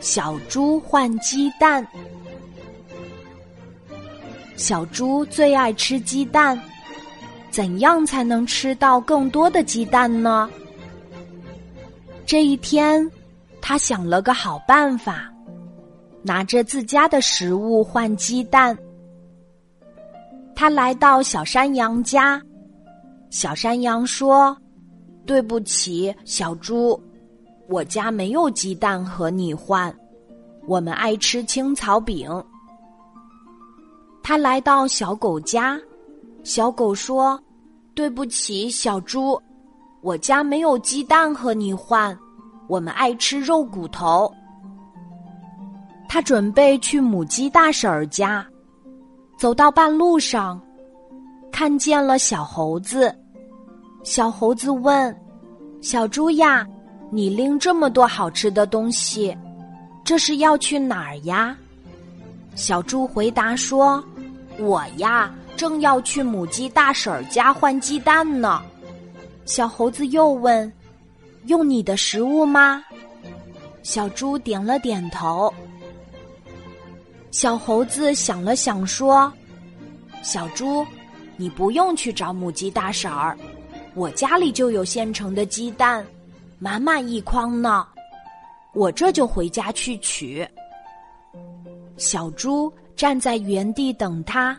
[0.00, 1.86] 小猪换鸡蛋。
[4.56, 6.60] 小猪最爱吃鸡蛋，
[7.50, 10.48] 怎样才能吃到更多的鸡蛋呢？
[12.26, 13.10] 这一天，
[13.60, 15.32] 他想了个好办法，
[16.22, 18.76] 拿着自家的食物换鸡蛋。
[20.54, 22.40] 他来到小山羊家，
[23.30, 24.56] 小山羊说
[25.26, 26.98] ：“对不起，小猪，
[27.68, 29.94] 我家没有鸡蛋和你换，
[30.66, 32.30] 我们爱吃青草饼。”
[34.22, 35.78] 他来到小狗家，
[36.42, 37.38] 小狗说
[37.94, 39.40] ：“对不起，小猪，
[40.00, 42.16] 我家没有鸡蛋和你换，
[42.68, 44.32] 我们爱吃肉骨头。”
[46.08, 48.46] 他准备去母鸡大婶儿家，
[49.36, 50.60] 走到半路上，
[51.50, 53.14] 看见了小猴子。
[54.04, 55.14] 小猴子问
[55.82, 56.66] ：“小猪呀，
[57.14, 59.36] 你拎这么多好吃的东西，
[60.04, 61.56] 这是要去哪儿呀？”
[62.56, 64.04] 小猪回答说。
[64.56, 68.62] 我呀，正要去母鸡大婶儿家换鸡蛋呢。
[69.44, 70.72] 小猴子又问
[71.46, 72.84] ：“用你的食物吗？”
[73.82, 75.52] 小猪点了点头。
[77.32, 79.32] 小猴子想了想说
[80.22, 80.86] ：“小猪，
[81.36, 83.36] 你不用去找母鸡大婶儿，
[83.94, 86.06] 我家里就有现成的鸡蛋，
[86.58, 87.86] 满满一筐呢。
[88.74, 90.46] 我这就回家去取。”
[91.96, 92.72] 小猪。
[92.96, 94.56] 站在原地等他。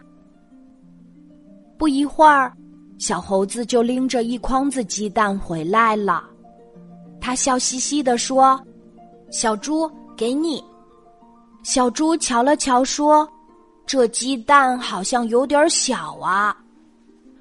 [1.78, 2.52] 不一会儿，
[2.98, 6.26] 小猴子就拎着一筐子鸡蛋回来了。
[7.22, 8.62] 他笑嘻嘻地说
[9.32, 10.62] ：“小猪，给你。”
[11.64, 13.26] 小猪瞧了瞧，说
[13.88, 16.56] ：“这鸡蛋好像有点小啊。”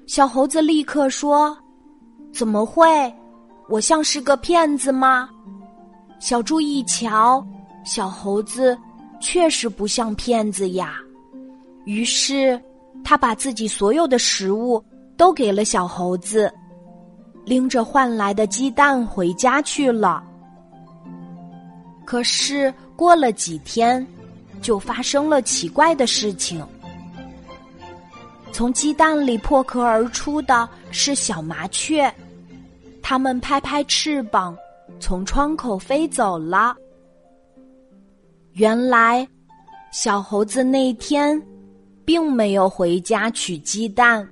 [0.07, 1.57] 小猴子立刻说
[2.33, 2.87] ：“怎么会？
[3.67, 5.29] 我像是个骗子吗？”
[6.19, 7.45] 小猪一瞧，
[7.83, 8.77] 小猴子。
[9.21, 10.99] 确实不像骗子呀，
[11.85, 12.61] 于是
[13.03, 14.83] 他把自己所有的食物
[15.15, 16.53] 都给了小猴子，
[17.45, 20.21] 拎着换来的鸡蛋回家去了。
[22.03, 24.05] 可是过了几天，
[24.61, 26.63] 就发生了奇怪的事情。
[28.51, 32.13] 从鸡蛋里破壳而出的是小麻雀，
[33.07, 34.57] 它们拍拍翅膀，
[34.99, 36.75] 从窗口飞走了。
[38.53, 39.27] 原来，
[39.91, 41.39] 小猴子那天
[42.03, 44.27] 并没有回家取鸡蛋，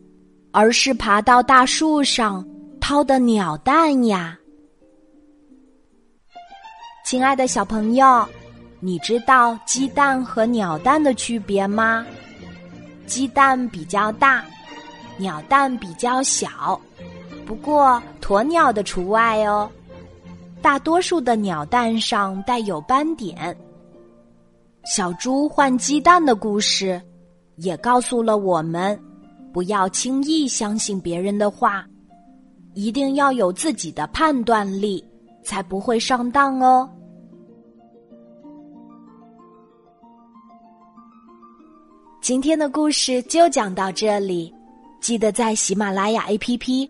[0.51, 2.44] 而是爬到大树上
[2.81, 4.35] 掏的鸟蛋呀。
[7.06, 8.28] 亲爱的小朋友，
[8.79, 12.03] 你知道鸡蛋和鸟蛋的区别吗？
[13.06, 14.44] 鸡蛋比较大，
[15.17, 16.81] 鸟蛋比较小，
[17.46, 19.70] 不过鸵鸟的除外哦。
[20.62, 23.56] 大多数的鸟蛋上带有斑点。
[24.86, 27.02] 小猪换鸡蛋的故事，
[27.58, 28.98] 也告诉了我们，
[29.54, 31.86] 不要轻易相信别人的话，
[32.74, 35.04] 一定要有自己的判断力，
[35.44, 36.90] 才不会上当哦。
[42.22, 44.54] 今天的故事就讲到这里，
[45.02, 46.90] 记得在喜马拉雅 APP